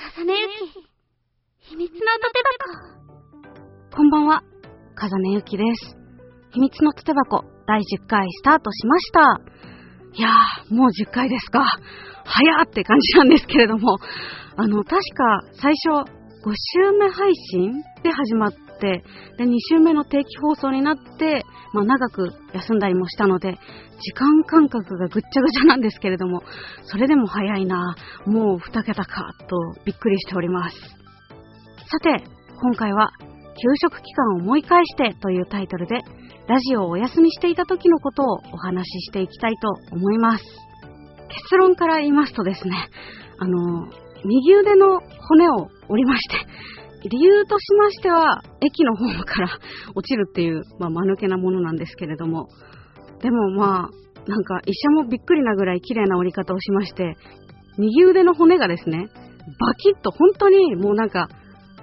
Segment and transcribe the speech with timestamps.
[0.00, 2.40] 重ねゆき、秘密のとて
[3.90, 3.94] 箱。
[3.94, 4.42] こんばんは、
[4.96, 5.94] 重ねゆきです。
[6.52, 9.20] 秘密のとて箱第10回スタートしました。
[10.14, 11.66] いやー、もう10回ですか。
[12.24, 13.98] 早って感じなんですけれども、
[14.56, 16.10] あの、確か最初
[16.42, 19.02] 5週目配信で始まって、
[19.36, 21.44] で、2週目の定期放送になって、
[21.74, 23.58] まあ、長く休んだりもしたので、
[24.00, 26.42] 時間感覚がぐっちゃぐちゃなんですけれども、
[26.84, 27.94] それでも早いな、
[28.24, 30.76] もう2桁か、とびっくりしております。
[31.90, 32.24] さて、
[32.60, 36.00] 今回は、給食期間を思い返してというタイトルで、
[36.48, 40.44] ラジオをお休みしていた時のことをお話ししていきたいと思います。
[41.28, 42.88] 結論から言いますとですね、
[43.38, 43.88] あの、
[44.24, 46.36] 右腕の骨を折りまして、
[47.08, 49.48] 理由としましては、駅のホームから
[49.94, 52.48] 落ちるっていう、まあ、間抜けなものなんですけれども、
[53.22, 57.16] でもまあ、なんか医者もびっくりなぐらい綺麗な折り方をしまして、
[57.78, 59.06] 右腕の骨がですね、
[59.58, 61.28] バキッと本当にもうなんか、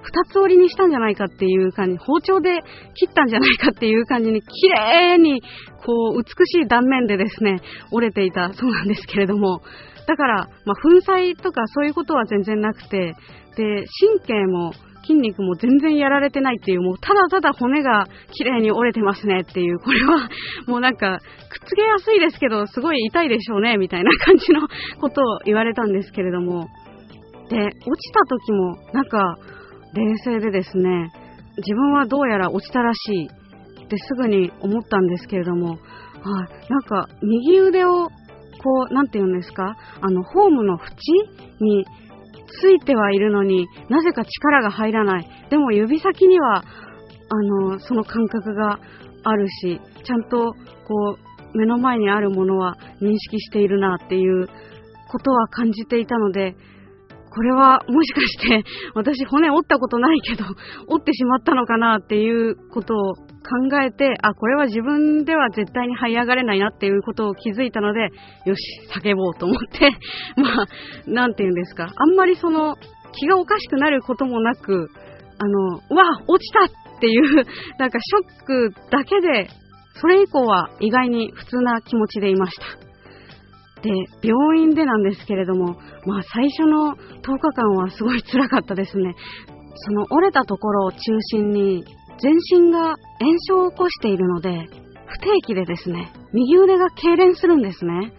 [0.00, 2.60] 二つ折りにしたんじゃないかっていう感じ、包丁で
[2.94, 5.42] 切ったんじゃないかっていう感じに、綺麗に、
[5.84, 9.60] こう、美しい断面でですね、折れていたそうなんですけれども、
[10.08, 13.14] だから、まあ、粉砕とかそういうことは全然なくて、
[13.56, 20.30] で、神経も筋肉も全然やられてないっていう、もうただただ骨が綺麗に折れてますねっていう、これは
[20.66, 21.18] もうなんか、
[21.50, 24.62] くっつけやすいですけど、すごい痛いでしょうね、みたいな感じの
[24.98, 26.68] ことを言われたんですけれども、
[27.50, 29.36] で、落ちた時も、なんか、
[29.94, 31.10] 冷静でですね、
[31.58, 33.28] 自分はどうやら落ちたらしい
[33.84, 35.78] ってすぐに思ったんですけれども、はい、
[36.68, 38.08] なんか、右腕を、
[38.58, 41.84] こう、なんて言うんですか、あの、ホームの縁に
[42.60, 45.28] ついてはいるのになぜか力が入らない。
[45.50, 46.62] でも指先には、あ
[47.42, 48.78] の、その感覚が
[49.24, 50.52] あるし、ちゃんと、
[50.86, 51.16] こ
[51.54, 54.48] う、目の前にあるものは認識しているなっていう
[55.10, 56.56] ことは感じていたので、
[57.30, 58.64] これはもしかして
[58.94, 60.44] 私骨折ったことないけど
[60.88, 63.14] 折ってしまったのかなっていうことを
[63.48, 68.00] 考えて、あ、これは自分では絶対に這い上がれないなっていうことを気づいたので、
[68.44, 68.60] よし、
[68.94, 69.90] 叫ぼうと思って、
[70.36, 70.66] まあ、
[71.06, 72.76] なんて言うんですか、あんまりその
[73.12, 74.90] 気がおかしくなることもなく、
[75.38, 77.46] あの、うわ、落ちたっていう、
[77.78, 79.48] なんかショックだけで、
[79.94, 82.88] それ以降は意外に普通な気持ちでいました。
[83.82, 83.90] で、
[84.22, 89.14] 病院でなんですけれども、まあ最初の10日間はすごい辛かったですね。
[89.74, 90.98] その折れたところを中
[91.32, 91.84] 心に
[92.20, 94.68] 全身が炎症を起こしているので、
[95.06, 98.12] 不定期でですね、右腕が痙攣するんですね。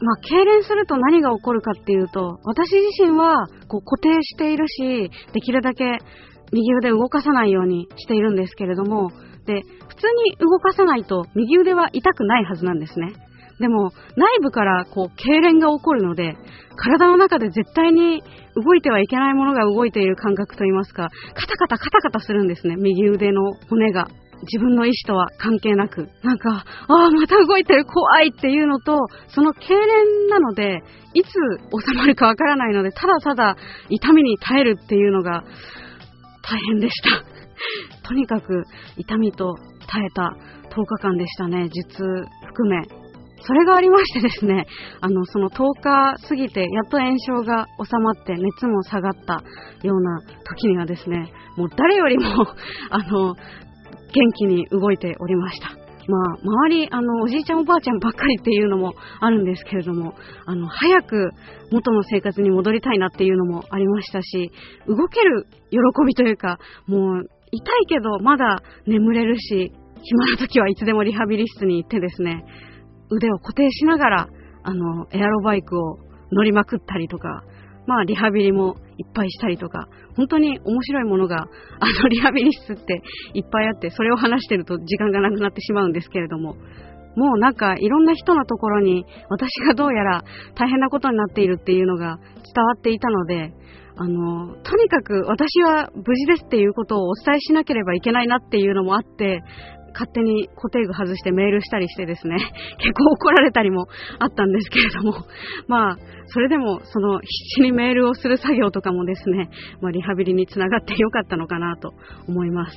[0.00, 5.98] まあ、痙攣すると何が起こるかっていうと、私自身はこう固定しているし、できるだけ
[6.52, 9.10] 右腕動かさないようにしているんですけれども、
[9.46, 13.12] で、普通に動かさないと右腕は痛くないはずなんですね。
[13.58, 16.36] でも、内部からこう、痙攣が起こるので、
[16.76, 18.22] 体の中で絶対に
[18.54, 24.08] 動いてはいけないものが動いている感覚といいますか、カタカタカタカタするんですね、右腕の骨が。
[24.42, 30.82] 自分の意思とは関係なく、なんか、ああ、また動いてる、怖いっていうのと、その痙攣なので、
[31.14, 33.56] いつ収まるかわからないので、ただただ
[33.88, 35.44] 痛みに耐えるっていうのが
[36.42, 37.24] 大変でした。
[38.06, 38.64] とにかく
[38.98, 39.54] 痛みと
[39.88, 40.36] 耐えた
[40.70, 42.04] 10日間でしたね、術
[42.46, 43.05] 含め。
[43.42, 44.66] それがありましてですね、
[45.00, 49.42] あの、その10日過ぎて、やっと炎症が収まって、熱も下がった
[49.82, 52.24] ような時にはですね、もう誰よりも
[52.90, 55.68] あの、元気に動いておりました。
[56.08, 60.14] まあ、周り、あの、おじいちゃんおばあちゃんばっかりっていうのもあるんですけれども、
[60.46, 61.30] あの、早く
[61.72, 64.52] 元の生活に戻りたいなっていうのもありましたし、
[64.86, 72.44] 動ける喜びというか、もう、痛いけどまだ眠れるし、暇な時はいつでもリハビリ室に行ってですね、
[73.10, 74.28] 腕を固定しながら、
[74.62, 75.98] あの、エアロバイクを
[76.32, 77.44] 乗りまくったりとか、
[77.86, 83.02] まあ、リハビリもいっぱいしたりとか、本当に面白いものが、あの、 リハビリ室って
[83.34, 86.56] いっぱいあって、それを話してると時間がなくなってしまうんですけれども、
[87.16, 90.22] もうなんかいろんな人のところに私がどうやら
[90.54, 92.18] 大変なことになっているっていうのが
[92.54, 93.54] 伝わっていたので、
[93.98, 99.42] あの、とにかく私は無事ですっていうことをお伝えしなければいけないなっていうのもあって、
[99.96, 102.36] 勝手に固定具外してメールしたりしてですね、
[102.78, 103.86] 結構怒られたりも
[104.18, 105.14] あったんですけれども、
[105.68, 107.26] まあ、それでも、その必
[107.56, 109.48] 死にメールをする作業とかもですね、
[109.80, 111.94] まあ、リハビリにつながってよかったのかなと
[112.28, 112.76] 思います。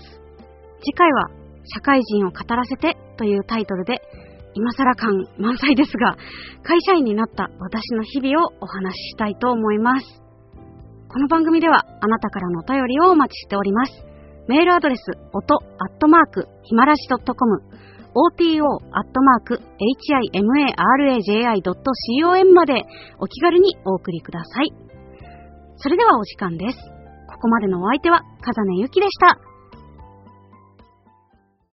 [0.79, 1.29] 次回は、
[1.65, 4.01] 社会人を語らせてというタイトルで、
[4.53, 6.15] 今更感満載ですが、
[6.63, 10.23] 会社員になった私の日々をお話ししたいと思います。
[11.09, 14.08] この番組ではあなたからのお便りをお待ちしております。
[14.49, 15.57] メールアドレス、音、ア
[15.93, 17.29] ットマーク、ひまらし .com、oto、
[18.91, 22.83] アットマーク、himaraji.com まで
[23.19, 24.73] お気軽にお送りください。
[25.77, 26.79] それではお時間です。
[27.27, 29.37] ここまでのお相手は、風根ゆきでした。